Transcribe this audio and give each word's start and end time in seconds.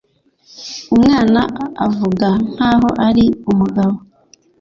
Umwana 0.95 1.41
avuga 1.85 2.27
nkaho 2.51 2.89
ari 3.07 3.25
umugabo. 3.51 3.95